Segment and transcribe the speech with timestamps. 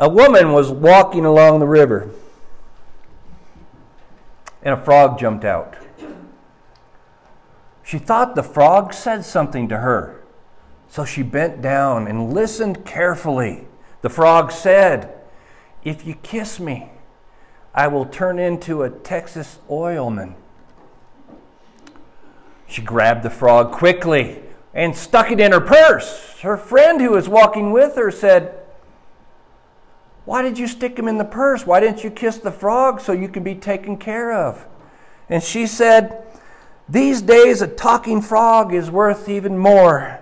[0.00, 2.10] A woman was walking along the river,
[4.62, 5.76] and a frog jumped out.
[7.82, 10.22] She thought the frog said something to her,
[10.88, 13.66] so she bent down and listened carefully.
[14.00, 15.12] The frog said,
[15.84, 16.92] If you kiss me,
[17.74, 20.34] I will turn into a Texas oilman.
[22.66, 24.40] She grabbed the frog quickly
[24.72, 26.40] and stuck it in her purse.
[26.40, 28.59] Her friend who was walking with her said,
[30.30, 31.66] Why did you stick him in the purse?
[31.66, 34.64] Why didn't you kiss the frog so you could be taken care of?
[35.28, 36.24] And she said,
[36.88, 40.20] These days a talking frog is worth even more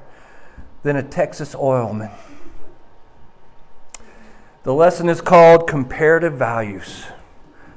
[0.83, 2.11] than a Texas oilman.
[4.62, 7.05] The lesson is called Comparative Values.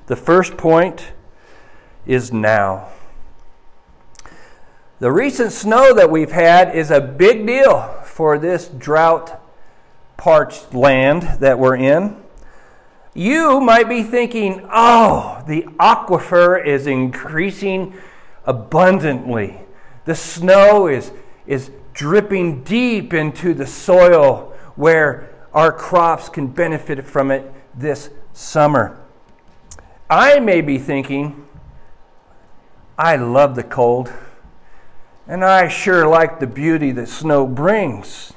[0.05, 1.11] The first point
[2.05, 2.87] is now.
[4.99, 9.37] The recent snow that we've had is a big deal for this drought
[10.15, 12.20] parched land that we're in.
[13.13, 17.93] You might be thinking, oh, the aquifer is increasing
[18.45, 19.59] abundantly.
[20.05, 21.11] The snow is,
[21.45, 28.97] is dripping deep into the soil where our crops can benefit from it this summer.
[30.09, 31.45] I may be thinking,
[32.97, 34.11] I love the cold,
[35.27, 38.33] and I sure like the beauty that snow brings.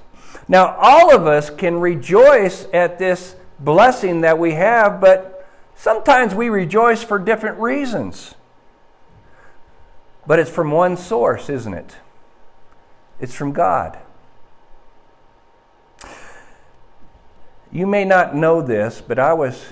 [0.49, 6.49] Now, all of us can rejoice at this blessing that we have, but sometimes we
[6.49, 8.35] rejoice for different reasons.
[10.27, 11.97] But it's from one source, isn't it?
[13.21, 13.99] It's from God.
[17.71, 19.65] You may not know this, but I was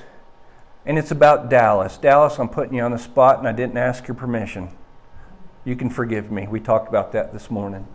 [0.85, 1.97] and it's about Dallas.
[1.97, 4.71] Dallas, I'm putting you on the spot and I didn't ask your permission.
[5.65, 6.49] You can forgive me.
[6.49, 7.87] We talked about that this morning.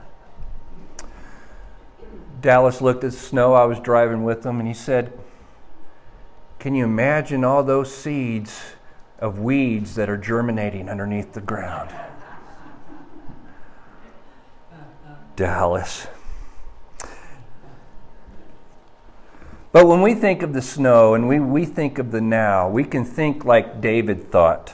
[2.39, 3.53] Dallas looked at the snow.
[3.53, 5.11] I was driving with him and he said,
[6.59, 8.61] Can you imagine all those seeds
[9.19, 11.93] of weeds that are germinating underneath the ground?
[15.35, 16.07] Dallas.
[19.71, 22.83] But when we think of the snow and we, we think of the now, we
[22.83, 24.73] can think like David thought.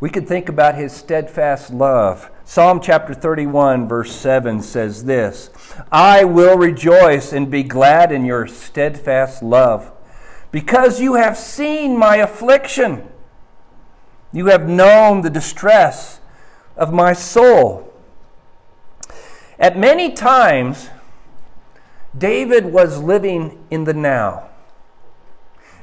[0.00, 2.30] We could think about his steadfast love.
[2.44, 5.50] Psalm chapter 31, verse 7 says this
[5.92, 9.92] I will rejoice and be glad in your steadfast love,
[10.50, 13.08] because you have seen my affliction.
[14.32, 16.20] You have known the distress
[16.76, 17.92] of my soul.
[19.58, 20.88] At many times,
[22.16, 24.48] David was living in the now.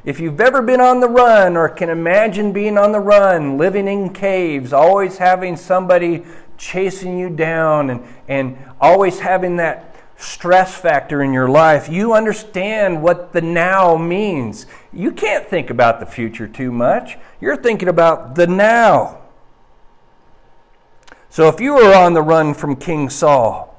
[0.03, 3.87] If you've ever been on the run or can imagine being on the run, living
[3.87, 6.25] in caves, always having somebody
[6.57, 13.01] chasing you down and, and always having that stress factor in your life, you understand
[13.01, 14.65] what the now means.
[14.91, 17.17] You can't think about the future too much.
[17.39, 19.21] You're thinking about the now.
[21.29, 23.75] So if you were on the run from King Saul,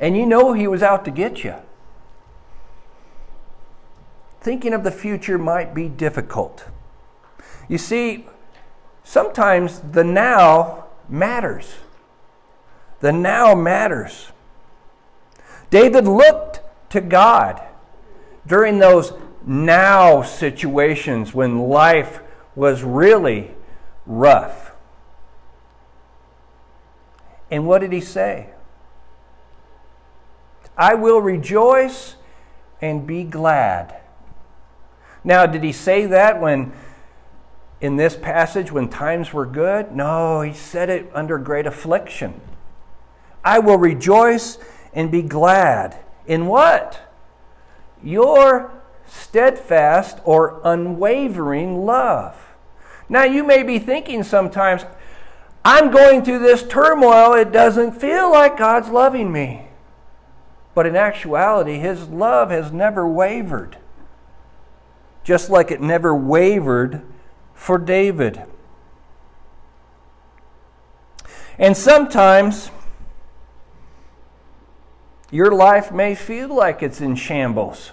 [0.00, 1.54] and you know he was out to get you.
[4.40, 6.66] Thinking of the future might be difficult.
[7.68, 8.26] You see,
[9.02, 11.76] sometimes the now matters.
[13.00, 14.32] The now matters.
[15.70, 17.60] David looked to God
[18.46, 19.12] during those
[19.44, 22.20] now situations when life
[22.54, 23.52] was really
[24.06, 24.72] rough.
[27.50, 28.50] And what did he say?
[30.76, 32.16] I will rejoice
[32.80, 33.96] and be glad.
[35.24, 36.72] Now, did he say that when
[37.80, 39.92] in this passage when times were good?
[39.92, 42.40] No, he said it under great affliction.
[43.46, 44.58] I will rejoice
[44.92, 45.96] and be glad.
[46.26, 47.00] In what?
[48.02, 48.72] Your
[49.06, 52.36] steadfast or unwavering love.
[53.08, 54.84] Now, you may be thinking sometimes,
[55.64, 57.34] I'm going through this turmoil.
[57.34, 59.68] It doesn't feel like God's loving me.
[60.74, 63.78] But in actuality, his love has never wavered,
[65.22, 67.02] just like it never wavered
[67.54, 68.42] for David.
[71.60, 72.72] And sometimes
[75.30, 77.92] your life may feel like it's in shambles.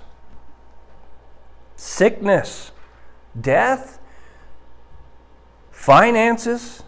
[1.75, 2.71] Sickness,
[3.39, 3.99] death,
[5.71, 6.83] finances,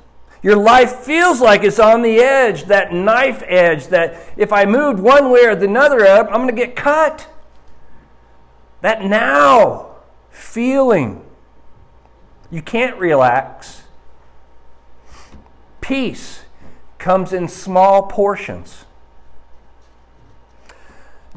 [0.45, 4.99] your life feels like it's on the edge, that knife edge, that if I moved
[4.99, 7.27] one way or the other up, I'm going to get cut.
[8.81, 9.95] That now
[10.29, 11.25] feeling.
[12.51, 13.85] You can't relax.
[15.81, 16.43] Peace
[16.99, 18.84] comes in small portions.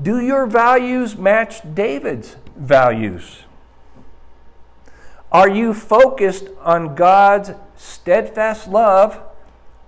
[0.00, 3.44] Do your values match David's values?
[5.32, 9.20] Are you focused on God's steadfast love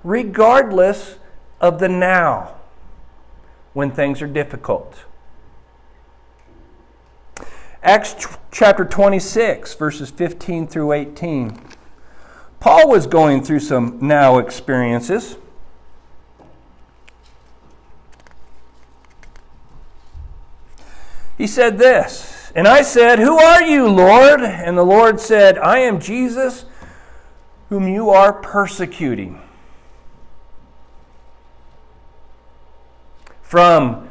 [0.03, 1.17] regardless
[1.61, 2.57] of the now
[3.73, 5.05] when things are difficult?
[7.83, 11.59] Acts chapter 26, verses 15 through 18.
[12.59, 15.39] Paul was going through some now experiences.
[21.41, 24.43] He said this, and I said, Who are you, Lord?
[24.43, 26.67] And the Lord said, I am Jesus,
[27.71, 29.41] whom you are persecuting.
[33.41, 34.11] From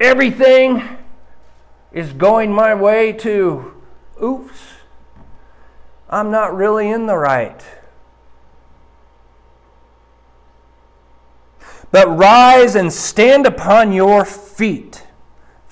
[0.00, 0.82] everything
[1.92, 3.74] is going my way to,
[4.22, 4.58] oops,
[6.08, 7.62] I'm not really in the right.
[11.90, 15.02] But rise and stand upon your feet.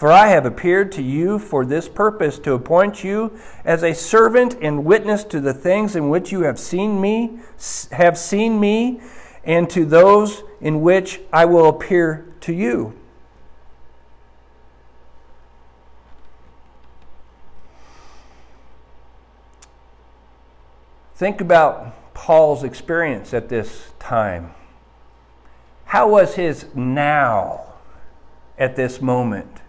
[0.01, 4.57] For I have appeared to you for this purpose, to appoint you as a servant
[4.63, 7.39] and witness to the things in which you have seen me,
[7.93, 9.03] have seen me,
[9.45, 12.99] and to those in which I will appear to you.
[21.15, 24.55] Think about Paul's experience at this time.
[25.85, 27.75] How was his now
[28.57, 29.61] at this moment?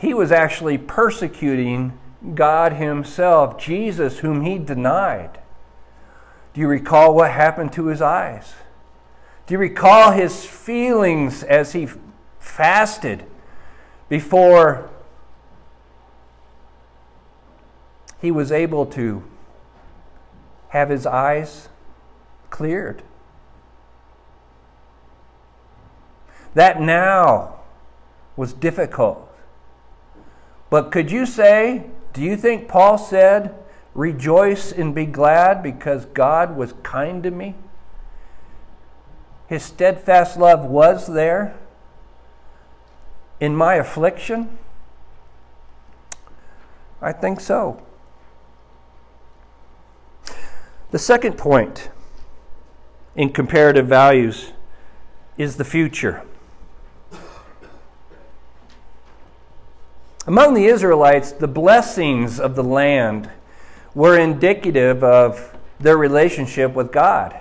[0.00, 1.98] He was actually persecuting
[2.34, 5.40] God Himself, Jesus, whom he denied.
[6.54, 8.54] Do you recall what happened to his eyes?
[9.46, 11.88] Do you recall his feelings as he
[12.38, 13.24] fasted
[14.08, 14.90] before
[18.20, 19.22] he was able to
[20.70, 21.68] have his eyes
[22.48, 23.02] cleared.
[26.54, 27.60] That now
[28.36, 29.29] was difficult.
[30.70, 33.54] But could you say, do you think Paul said,
[33.94, 37.56] rejoice and be glad because God was kind to me?
[39.48, 41.56] His steadfast love was there
[43.40, 44.58] in my affliction?
[47.02, 47.82] I think so.
[50.92, 51.88] The second point
[53.16, 54.52] in comparative values
[55.36, 56.22] is the future.
[60.30, 63.28] Among the Israelites, the blessings of the land
[63.96, 67.36] were indicative of their relationship with God.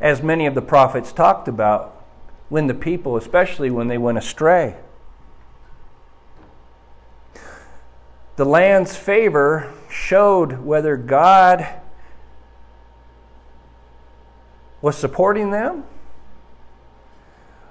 [0.00, 2.02] As many of the prophets talked about,
[2.48, 4.76] when the people, especially when they went astray.
[8.36, 11.68] The land's favor showed whether God
[14.80, 15.84] was supporting them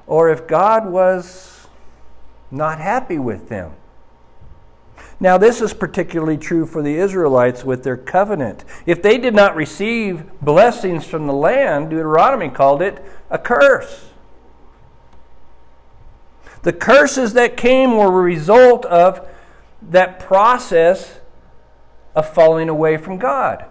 [0.06, 1.57] or if God was
[2.52, 3.74] not happy with them.
[5.20, 8.64] Now, this is particularly true for the Israelites with their covenant.
[8.86, 14.10] If they did not receive blessings from the land, Deuteronomy called it a curse.
[16.62, 19.28] The curses that came were a result of
[19.82, 21.20] that process
[22.16, 23.66] of falling away from God.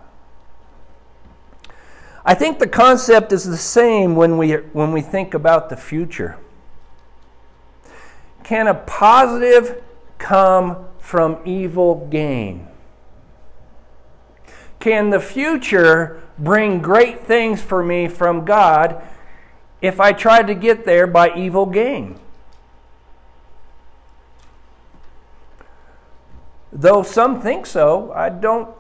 [2.25, 6.39] I think the concept is the same when we, when we think about the future.
[8.47, 9.83] Can a positive
[10.19, 12.69] come from evil gain?
[14.79, 19.03] Can the future bring great things for me from God
[19.83, 22.21] if I try to get there by evil gain?
[26.73, 28.71] Though some think so, I don't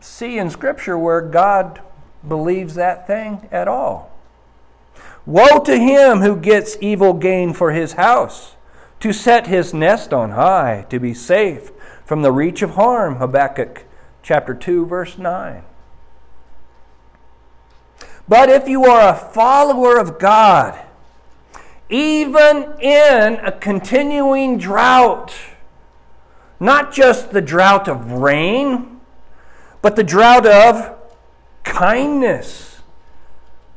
[0.00, 1.82] see in Scripture where God
[2.26, 4.13] believes that thing at all.
[5.26, 8.56] Woe to him who gets evil gain for his house,
[9.00, 11.70] to set his nest on high, to be safe
[12.04, 13.16] from the reach of harm.
[13.16, 13.84] Habakkuk
[14.22, 15.62] chapter 2, verse 9.
[18.28, 20.78] But if you are a follower of God,
[21.88, 25.34] even in a continuing drought,
[26.58, 29.00] not just the drought of rain,
[29.82, 30.96] but the drought of
[31.62, 32.80] kindness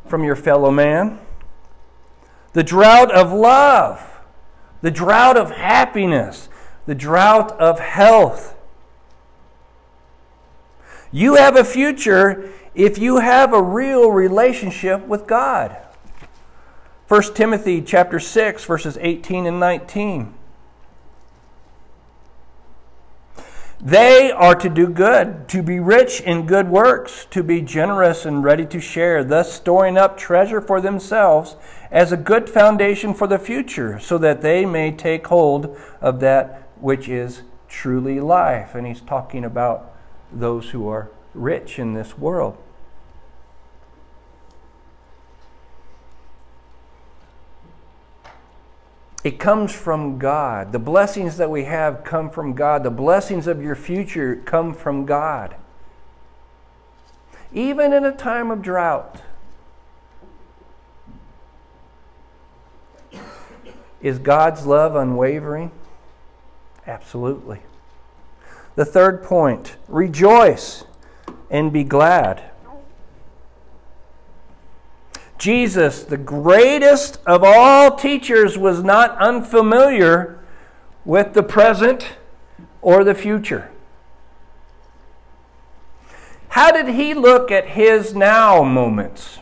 [0.05, 1.19] from your fellow man,
[2.57, 4.19] the drought of love,
[4.81, 6.49] the drought of happiness,
[6.87, 8.55] the drought of health.
[11.11, 15.77] You have a future if you have a real relationship with God.
[17.09, 20.33] 1 Timothy chapter 6 verses 18 and 19.
[23.79, 28.43] They are to do good, to be rich in good works, to be generous and
[28.43, 31.55] ready to share, thus storing up treasure for themselves
[31.91, 36.69] as a good foundation for the future, so that they may take hold of that
[36.79, 38.75] which is truly life.
[38.75, 39.93] And he's talking about
[40.31, 42.57] those who are rich in this world.
[49.23, 50.71] It comes from God.
[50.71, 52.83] The blessings that we have come from God.
[52.83, 55.55] The blessings of your future come from God.
[57.51, 59.21] Even in a time of drought,
[64.01, 65.71] is God's love unwavering?
[66.85, 67.61] Absolutely.
[68.75, 70.83] The third point rejoice
[71.49, 72.43] and be glad.
[75.37, 80.39] Jesus, the greatest of all teachers, was not unfamiliar
[81.05, 82.13] with the present
[82.81, 83.69] or the future.
[86.49, 89.39] How did he look at his now moments?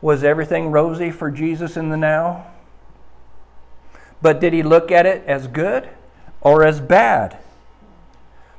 [0.00, 2.46] Was everything rosy for Jesus in the now?
[4.22, 5.88] But did he look at it as good
[6.40, 7.38] or as bad?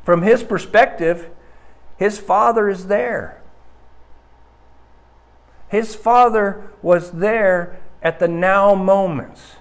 [0.03, 1.29] From his perspective,
[1.97, 3.41] his father is there.
[5.67, 9.57] His father was there at the now moments,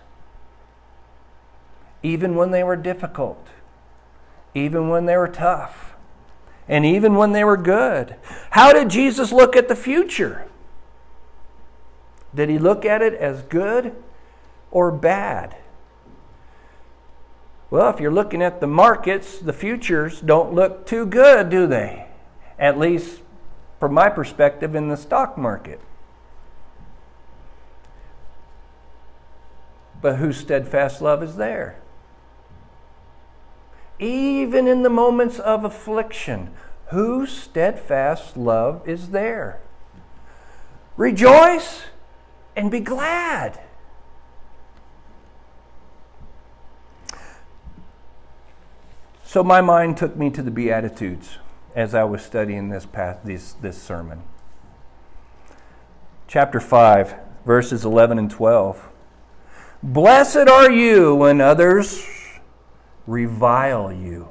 [2.03, 3.49] even when they were difficult,
[4.55, 5.95] even when they were tough,
[6.69, 8.15] and even when they were good.
[8.51, 10.47] How did Jesus look at the future?
[12.37, 13.97] Did he look at it as good
[14.71, 15.57] or bad?
[17.71, 22.07] Well, if you're looking at the markets, the futures don't look too good, do they?
[22.59, 23.23] At least
[23.81, 25.81] from my perspective in the stock market.
[30.03, 31.81] But whose steadfast love is there?
[33.99, 36.51] Even in the moments of affliction,
[36.89, 39.59] whose steadfast love is there?
[40.99, 41.85] Rejoice
[42.57, 43.61] and be glad.
[49.25, 51.39] So my mind took me to the Beatitudes
[51.75, 54.23] as I was studying this, path, this, this sermon.
[56.27, 58.89] Chapter 5, verses 11 and 12.
[59.83, 62.09] Blessed are you when others
[63.07, 64.29] revile you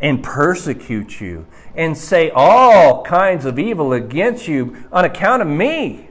[0.00, 6.10] and persecute you and say all kinds of evil against you on account of me.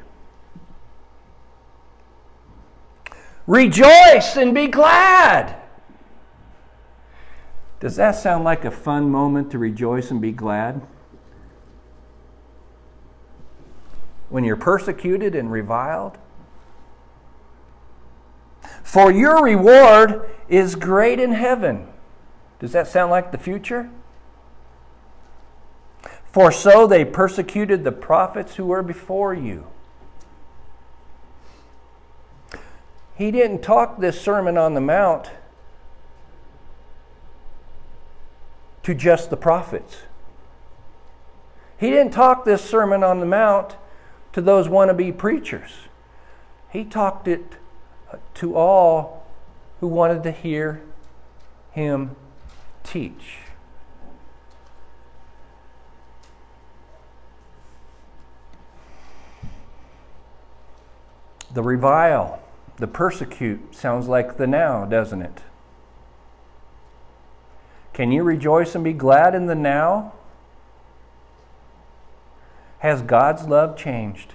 [3.46, 5.58] Rejoice and be glad.
[7.80, 10.82] Does that sound like a fun moment to rejoice and be glad?
[14.30, 16.18] When you're persecuted and reviled?
[18.84, 21.88] For your reward is great in heaven.
[22.60, 23.90] Does that sound like the future?
[26.32, 29.68] For so they persecuted the prophets who were before you.
[33.16, 35.30] He didn't talk this Sermon on the Mount
[38.82, 40.02] to just the prophets.
[41.78, 43.76] He didn't talk this Sermon on the Mount
[44.34, 45.72] to those wannabe preachers.
[46.72, 47.58] He talked it
[48.36, 49.26] to all
[49.80, 50.82] who wanted to hear
[51.72, 52.16] him
[52.84, 53.38] teach.
[61.54, 62.42] The revile,
[62.78, 65.42] the persecute sounds like the now, doesn't it?
[67.94, 70.14] Can you rejoice and be glad in the now?
[72.80, 74.34] Has God's love changed?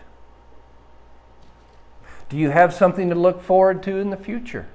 [2.28, 4.68] Do you have something to look forward to in the future?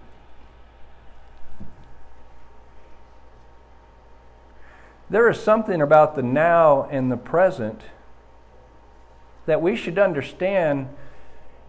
[5.14, 7.82] There is something about the now and the present
[9.46, 10.90] that we should understand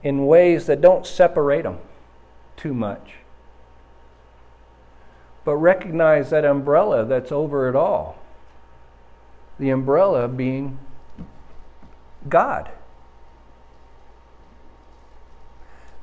[0.02, 1.78] in ways that don't separate them
[2.56, 3.14] too much
[5.44, 8.16] but recognize that umbrella that's over it all.
[9.58, 10.78] The umbrella being
[12.28, 12.70] God.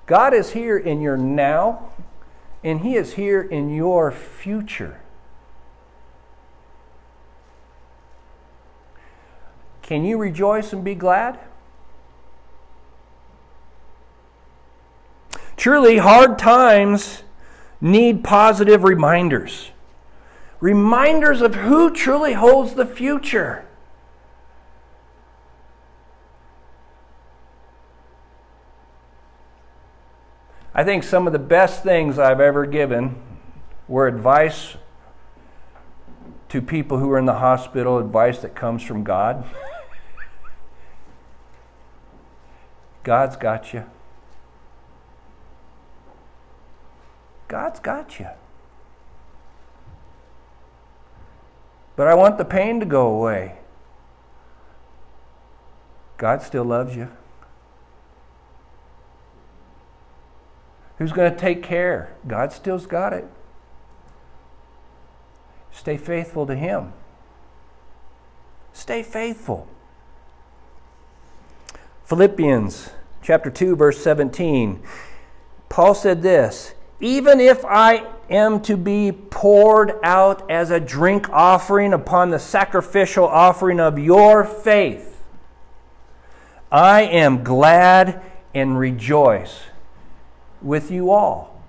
[0.05, 1.89] God is here in your now,
[2.63, 5.01] and He is here in your future.
[9.91, 11.37] Can you rejoice and be glad?
[15.57, 17.23] Truly, hard times
[17.81, 19.71] need positive reminders.
[20.61, 23.65] Reminders of who truly holds the future.
[30.73, 33.21] I think some of the best things I've ever given
[33.89, 34.77] were advice
[36.47, 39.43] to people who are in the hospital, advice that comes from God.
[43.03, 43.85] God's got you.
[47.47, 48.27] God's got you.
[51.95, 53.57] But I want the pain to go away.
[56.17, 57.09] God still loves you.
[60.97, 62.15] Who's going to take care?
[62.27, 63.25] God still's got it.
[65.71, 66.93] Stay faithful to Him.
[68.71, 69.67] Stay faithful.
[72.11, 72.89] Philippians
[73.21, 74.83] chapter 2 verse 17.
[75.69, 81.93] Paul said this, even if I am to be poured out as a drink offering
[81.93, 85.23] upon the sacrificial offering of your faith,
[86.69, 88.21] I am glad
[88.53, 89.61] and rejoice
[90.61, 91.63] with you all.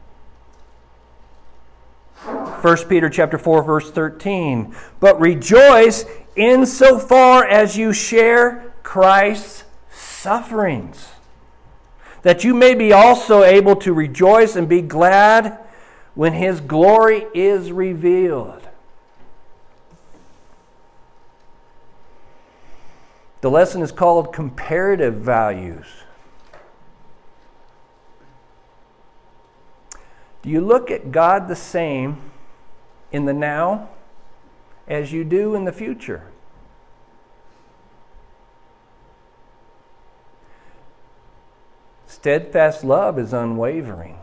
[2.17, 4.75] 1 Peter chapter 4 verse 13.
[4.99, 9.63] But rejoice insofar as you share Christ's
[10.23, 11.09] sufferings,
[12.23, 15.59] that you may be also able to rejoice and be glad
[16.15, 18.69] when his glory is revealed.
[23.41, 25.87] The lesson is called comparative values.
[30.43, 32.19] Do you look at God the same
[33.11, 33.89] in the now
[34.87, 36.32] as you do in the future?
[42.23, 44.17] Steadfast love is unwavering.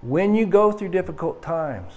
[0.00, 1.92] When you go through difficult times,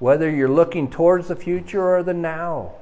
[0.00, 2.72] whether you're looking towards the future or the now,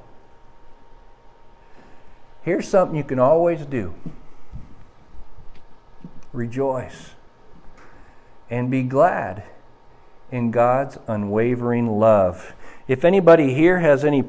[2.40, 3.92] here's something you can always do
[6.32, 7.10] rejoice
[8.48, 9.42] and be glad
[10.30, 12.54] in God's unwavering love.
[12.88, 14.22] If anybody here has any